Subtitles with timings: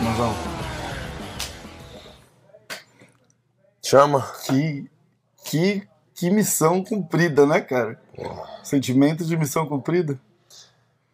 [0.00, 0.34] Mozão,
[3.82, 4.22] Chama.
[4.46, 4.90] que,
[5.44, 8.00] que, que missão cumprida, né, cara?
[8.64, 10.18] Sentimento de missão cumprida?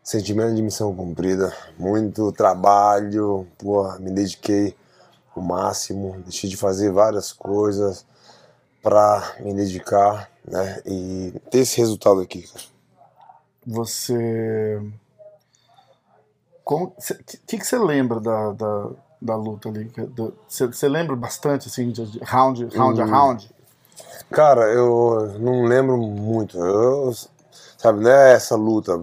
[0.00, 1.52] Sentimento de missão cumprida.
[1.76, 3.48] Muito trabalho.
[3.58, 4.76] Porra, me dediquei
[5.34, 6.22] o máximo.
[6.22, 8.06] Deixei de fazer várias coisas
[8.84, 10.80] pra me dedicar, né?
[10.84, 12.64] E ter esse resultado aqui, cara.
[13.66, 14.80] Você.
[16.62, 16.86] Como.
[16.88, 16.94] O
[17.46, 18.88] que, que você lembra da, da,
[19.20, 19.90] da luta ali?
[20.46, 23.10] Você lembra bastante, assim, de, round, round a Hum.
[23.10, 23.50] round?
[24.30, 26.58] Cara, eu não lembro muito.
[26.58, 27.12] Eu,
[27.78, 29.00] sabe, não é essa luta.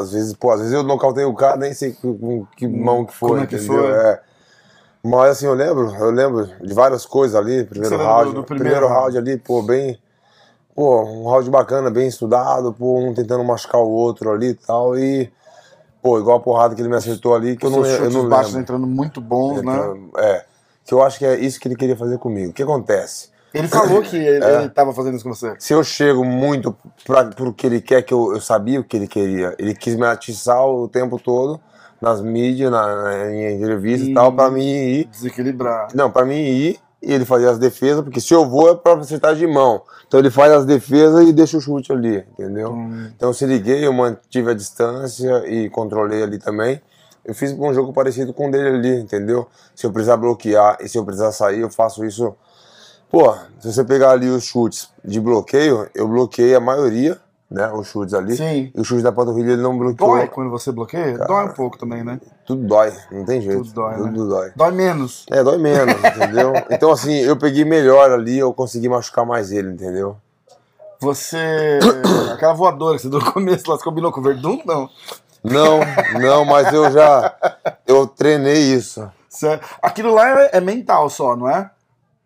[0.00, 3.04] Às vezes, pô, às vezes eu nocautei o cara, nem sei com com que mão
[3.04, 3.82] que foi, como é que entendeu?
[3.82, 3.92] foi?
[3.92, 4.22] É.
[5.04, 8.78] Mas assim, eu lembro, eu lembro de várias coisas ali, primeiro round, do- do primeiro,
[8.80, 9.98] primeiro round ali, pô, bem,
[10.74, 14.96] pô, um round bacana, bem estudado, pô, um tentando machucar o outro ali e tal,
[14.98, 15.30] e,
[16.02, 18.52] pô, igual a porrada que ele me acertou ali, que eu não, eu não baixos
[18.54, 18.62] lembro.
[18.62, 19.78] entrando muito bons, né?
[20.16, 20.44] É,
[20.86, 22.50] que eu acho que é isso que ele queria fazer comigo.
[22.50, 23.28] O que acontece?
[23.52, 24.54] Ele falou que ele, É.
[24.62, 25.54] ele tava fazendo isso com você.
[25.58, 26.74] Se eu chego muito
[27.04, 29.54] pra, pro que ele quer, que eu, eu sabia o que ele queria.
[29.58, 31.60] Ele quis me atiçar o tempo todo
[32.00, 35.04] nas mídias, na, na- em entrevista e tal, pra mim ir.
[35.06, 35.88] Desequilibrar.
[35.94, 38.94] Não, pra mim ir e ele fazer as defesas, porque se eu vou é pra
[38.94, 39.82] acertar de mão.
[40.06, 42.72] Então ele faz as defesas e deixa o chute ali, entendeu?
[42.72, 43.10] Hum.
[43.14, 46.80] Então eu se liguei, eu mantive a distância e controlei ali também.
[47.24, 49.46] Eu fiz um jogo parecido com o dele ali, entendeu?
[49.74, 52.34] Se eu precisar bloquear e se eu precisar sair, eu faço isso.
[53.10, 57.18] Pô, se você pegar ali os chutes de bloqueio, eu bloqueei a maioria,
[57.50, 57.70] né?
[57.72, 58.36] Os chutes ali.
[58.36, 58.72] Sim.
[58.74, 60.16] E o chute da panturrilha ele não bloqueou.
[60.16, 61.18] Dói quando você bloqueia?
[61.18, 62.20] Dói um pouco também, né?
[62.46, 63.62] Tudo dói, não tem jeito.
[63.64, 64.28] Tudo dói, Tudo né?
[64.30, 64.52] dói.
[64.56, 65.26] Dói menos.
[65.30, 66.52] É, dói menos, entendeu?
[66.70, 70.16] Então, assim, eu peguei melhor ali, eu consegui machucar mais ele, entendeu?
[71.00, 71.78] Você.
[72.32, 74.60] Aquela voadora que você deu no começo, lá, você combinou com o Verdun?
[74.64, 74.88] Não.
[75.42, 75.80] Não,
[76.20, 77.34] não, mas eu já.
[77.86, 79.06] Eu treinei isso.
[79.28, 81.70] Você- Aquilo lá é, é mental só, não é?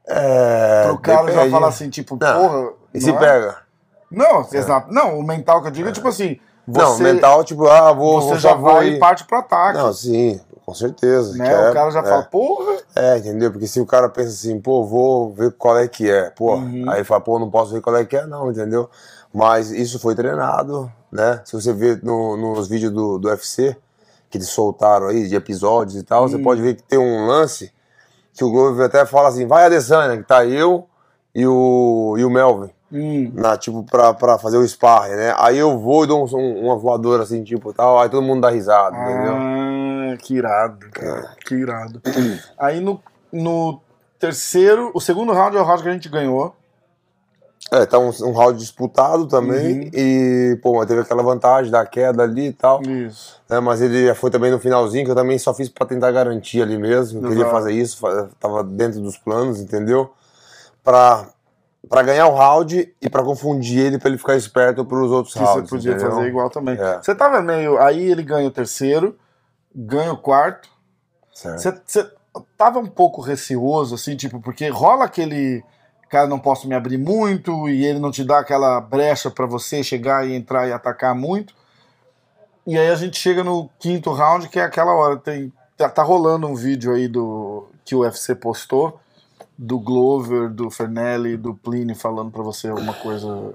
[0.07, 0.85] É.
[0.87, 2.41] Pro cara já falar assim, tipo, Não.
[2.41, 2.69] porra.
[2.95, 3.13] E se é?
[3.13, 3.57] pega?
[4.11, 4.93] Não, exato.
[4.93, 6.39] Não, o mental que eu digo é tipo assim.
[6.67, 8.21] Você, não, mental, tipo, ah, vou.
[8.21, 9.79] você vou já vai e parte pro ataque.
[9.79, 11.35] Não, sim, com certeza.
[11.37, 11.47] né?
[11.47, 12.05] que é- o cara já é.
[12.05, 12.77] fala, porra.
[12.95, 13.51] É, entendeu?
[13.51, 16.85] Porque se o cara pensa assim, pô, vou ver qual é que é, pô, Uhum.
[16.91, 18.91] aí fala, pô, não posso ver qual é que é, não, entendeu?
[19.33, 21.41] Mas isso foi treinado, né?
[21.45, 23.75] Se você vê no- nos vídeos do, do UFC,
[24.29, 26.29] que eles soltaram aí, de episódios e tal, Hum.
[26.29, 27.73] você pode ver que tem um lance
[28.35, 30.87] que o Glover até fala assim, vai Adesanya, que tá eu
[31.35, 32.71] e o, e o Melvin.
[32.91, 35.35] Hum, Na, tipo, pra, pra fazer o sparring, né?
[35.37, 38.41] Aí eu vou e dou um- um- uma voadora assim, tipo, tal, aí todo mundo
[38.41, 39.35] dá risada, entendeu?
[39.37, 41.37] Ah, que irado, cara.
[41.47, 42.01] Que irado.
[42.59, 42.99] Aí no,
[43.31, 43.79] no
[44.19, 46.55] terceiro, o segundo round é o round que a gente ganhou.
[47.71, 49.91] É, tá um, um round disputado também Uhum.
[49.93, 53.39] e, pô, teve aquela vantagem da queda ali e tal, Isso.
[53.51, 56.11] né, mas ele já foi também no finalzinho, que eu também só fiz pra tentar
[56.11, 57.51] garantir ali mesmo, eu queria Exato.
[57.51, 58.01] fazer isso,
[58.41, 60.11] tava dentro dos planos, entendeu?
[60.83, 61.27] Pra,
[61.87, 65.41] pra ganhar o round e pra confundir ele, pra ele ficar esperto pros outros Que
[65.41, 66.11] você rounds, podia entendeu?
[66.11, 66.77] fazer igual também.
[66.79, 66.97] É.
[67.03, 67.79] Você tava meio.
[67.79, 69.17] Aí ele ganha o terceiro,
[69.75, 70.69] ganha o quarto.
[71.35, 71.59] Certo.
[71.59, 72.11] Você, você
[72.57, 75.63] tava um pouco receoso, assim, tipo, porque rola aquele.
[76.09, 79.83] Cara, não posso me abrir muito e ele não te dá aquela brecha pra você
[79.83, 81.55] chegar e entrar e atacar muito.
[82.67, 85.19] E aí a gente chega no quinto round, que é aquela hora.
[85.19, 88.99] Tem, tá, tá rolando um vídeo aí do que o UFC postou
[89.59, 93.55] do Glover, do Fernelli, do Pliny falando pra você alguma coisa.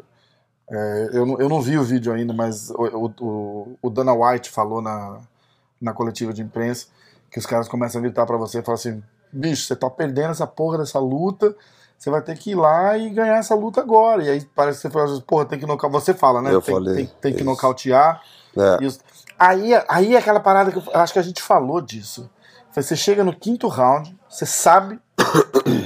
[0.69, 4.49] É, eu, não, eu não vi o vídeo ainda, mas o, o, o- Dana White
[4.49, 5.19] falou na,
[5.79, 6.87] na coletiva de imprensa
[7.31, 10.31] que os caras começam a gritar pra você e falam assim: bicho, você tá perdendo
[10.31, 11.55] essa porra dessa luta,
[11.97, 14.23] você vai ter que ir lá e ganhar essa luta agora.
[14.23, 16.01] E aí parece que você fala, porra, tem que nocautear.
[16.01, 16.53] Você fala, né?
[16.53, 17.45] Eu tem, falei, tem, tem que isso.
[17.45, 18.21] nocautear.
[18.57, 18.83] É.
[18.83, 18.99] Isso.
[19.39, 22.29] Aí, aí é aquela parada que eu acho que a gente falou disso.
[22.71, 24.99] Você chega no quinto round, você sabe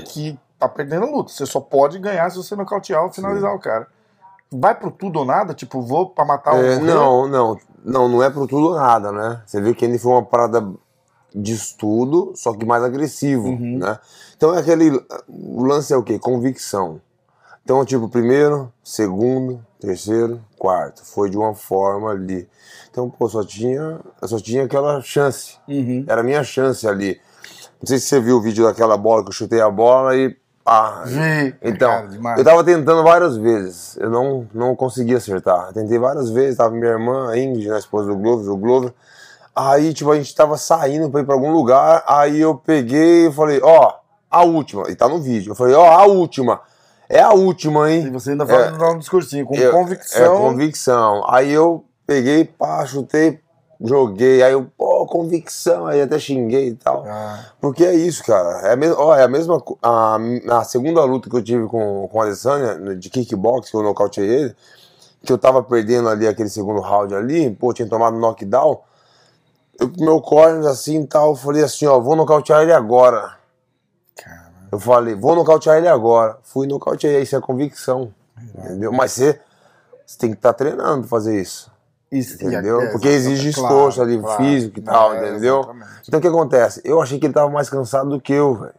[0.05, 1.31] que tá perdendo a luta.
[1.31, 3.87] Você só pode ganhar se você nocautear ou finalizar o cara.
[4.51, 5.53] Vai pro tudo ou nada?
[5.53, 9.11] Tipo, vou pra matar o É, não, não, não, não é pro tudo ou nada,
[9.11, 9.41] né?
[9.45, 10.65] Você vê que ele foi uma parada
[11.35, 13.77] de estudo, só que mais agressivo, Uhum.
[13.79, 13.99] né?
[14.35, 16.17] Então é aquele, o lance é o quê?
[16.17, 17.01] Convicção.
[17.63, 22.47] Então, tipo, primeiro, segundo, terceiro, quarto, foi de uma forma ali.
[22.89, 26.05] Então, pô, só tinha, só tinha aquela chance, Uhum.
[26.07, 27.19] era a minha chance ali.
[27.81, 30.35] Não sei se você viu o vídeo daquela bola que eu chutei a bola e
[30.65, 31.55] ah, Vi.
[31.61, 31.89] então,
[32.21, 35.67] Cara, eu tava tentando várias vezes, eu não, não consegui acertar.
[35.67, 38.57] Eu tentei várias vezes, tava minha irmã, a Ingrid, né, a esposa do Glover, o
[38.57, 38.93] Glover.
[39.55, 43.31] Aí, tipo, a gente tava saindo pra ir pra algum lugar, aí eu peguei e
[43.31, 43.93] falei, ó,
[44.29, 45.51] a última, e tá no vídeo.
[45.51, 46.59] Eu falei, ó, a última.
[47.09, 48.07] É a última, hein?
[48.07, 48.89] E você ainda fala É.
[48.91, 50.21] um discursinho, com Eu- convicção.
[50.21, 51.23] É, convicção.
[51.29, 53.39] Aí eu peguei, pá, chutei,
[53.81, 54.41] joguei.
[54.43, 55.85] Aí eu, pô, convicção.
[55.87, 57.03] Aí até xinguei e tal.
[57.07, 58.67] Ah, Porque é isso, cara.
[58.67, 59.61] É a, mes ó, é a mesma.
[59.81, 60.17] A,
[60.59, 64.27] a segunda luta que eu tive com, com o Adesanya, de kickbox, que eu nocauteei
[64.27, 64.55] ele,
[65.23, 68.81] que eu tava perdendo ali aquele segundo round ali, pô, tinha tomado knockdown.
[69.79, 73.37] Eu com meu corner assim e tal, eu falei assim, ó, vou nocautear ele agora.
[74.15, 74.51] cara.
[74.71, 76.37] Eu falei, vou nocautear ele agora.
[76.41, 78.11] Fui nocauteei, isso é convicção.
[78.55, 78.91] Entendeu?
[78.91, 79.39] Mas você,
[80.05, 81.71] você tem que estar treinando pra fazer isso.
[82.11, 82.81] Isso, Entendeu?
[82.81, 84.43] é, Porque exige claro, esforço ali, claro.
[84.43, 85.59] físico e tal, É, entendeu?
[85.59, 85.91] exatamente.
[86.07, 86.81] Então o que acontece?
[86.85, 88.73] Eu achei que ele tava mais cansado do que eu, velho.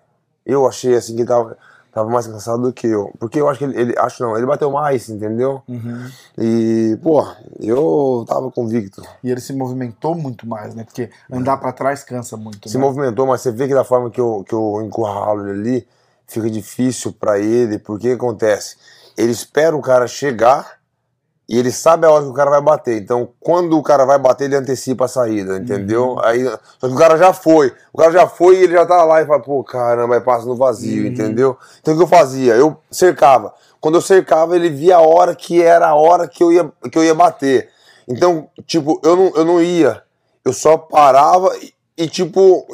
[0.47, 1.59] Eu achei assim que ele tava,
[1.93, 3.13] tava mais cansado do que eu.
[3.19, 5.63] Porque eu acho que ele, ele- Acho não, ele bateu mais, entendeu?
[5.69, 6.09] Uhum.
[6.39, 7.27] E, pô,
[7.61, 9.03] eu tava convicto.
[9.23, 10.85] E ele se movimentou muito mais, né?
[10.85, 12.67] Porque andar pra trás cansa muito.
[12.69, 12.83] Se né?
[12.83, 15.89] movimentou, mas você vê que da forma que eu, que eu encurralo ele ali,
[16.27, 18.77] fica difícil pra ele, porque o que acontece?
[19.17, 20.78] Ele espera o cara chegar
[21.49, 23.01] e ele sabe a hora que o cara vai bater.
[23.01, 26.11] Então, quando o cara vai bater, ele antecipa a saída, entendeu?
[26.11, 26.21] Uhum.
[26.25, 26.45] Aí,
[26.79, 27.73] só que o cara já foi.
[27.93, 30.45] O cara já foi e ele já tá lá e fala, pô, caramba, aí passa
[30.45, 31.09] no vazio, Uhum.
[31.09, 31.57] entendeu?
[31.81, 32.55] Então, o que eu fazia?
[32.55, 33.55] Eu cercava.
[33.81, 36.99] Quando eu cercava, ele via a hora que era a hora que eu ia, que
[36.99, 37.71] eu ia bater.
[38.07, 40.03] Então, tipo, eu não, eu não ia.
[40.45, 42.67] Eu só parava e, e, tipo,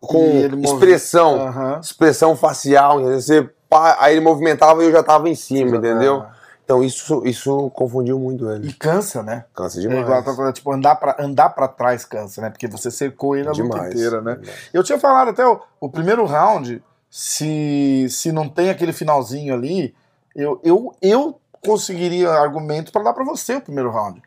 [0.00, 1.80] com expressão, Aham.
[1.82, 3.20] expressão facial, entendeu?
[3.20, 6.24] Você, pá, aí ele movimentava e eu já tava em cima, entendeu?
[6.72, 8.68] Então isso, isso confundiu muito ele.
[8.68, 9.44] E cansa, né?
[9.54, 10.24] Cansa É demais.
[10.24, 12.48] falando, tipo, andar pra, andar pra trás cansa, né?
[12.48, 13.92] Porque você cercou ele a luta Demais.
[13.92, 14.38] inteira, né?
[14.72, 19.94] Eu tinha falado até o, o primeiro round, se, se não tem aquele finalzinho ali,
[20.34, 24.22] eu, eu, eu conseguiria argumentos pra dar pra você o primeiro round.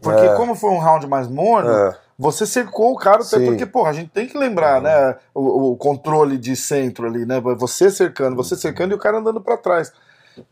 [0.00, 0.34] Porque É.
[0.36, 3.92] como foi um round mais morno, É, você cercou o cara, até porque, porra, a
[3.92, 5.16] gente tem que lembrar, né?
[5.34, 7.38] O, o controle de centro ali, né?
[7.58, 9.92] Você cercando, você cercando e o cara andando pra trás.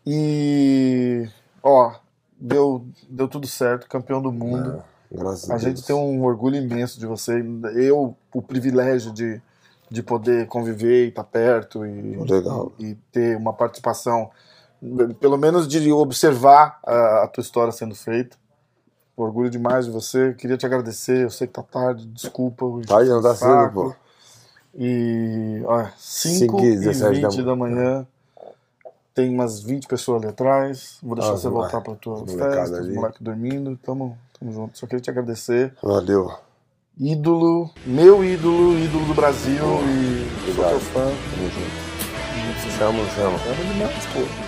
[0.07, 1.27] E.
[1.69, 1.93] Ó,
[2.41, 4.83] deu, deu tudo certo, campeão do mundo.
[5.13, 5.63] graças a, A Deus.
[5.63, 7.45] gente tem um orgulho imenso de você.
[7.75, 9.41] Eu, o privilégio de,
[9.91, 12.73] de poder conviver e estar perto e, Legal.
[12.79, 14.31] e, ter uma participação,
[15.21, 18.37] pelo menos de observar a, a tua história sendo feita.
[19.15, 20.33] Orgulho demais de você.
[20.35, 21.25] Queria te agradecer.
[21.25, 22.65] Eu sei que tá tarde, desculpa.
[22.87, 23.95] Tarde não tá cedo, pô.
[24.75, 28.07] E, ó, 5 Cinco e e 17 20 da da manhã.
[29.19, 30.99] Tem umas 20 pessoas ali atrás.
[31.03, 32.95] Vou deixar Ah, você voltar pra tua festa, os ali.
[32.95, 33.77] moleques dormindo.
[33.83, 34.79] Tamo, tamo junto.
[34.79, 36.31] Só queria te agradecer Valeu.
[36.97, 40.71] ídolo, meu ídolo, ídolo do Brasil e sou Obrigado.
[40.71, 41.01] teu fã.
[41.01, 42.79] Tamo junto.
[42.79, 43.39] Chama, chama.
[43.45, 44.48] Amo demais, pô.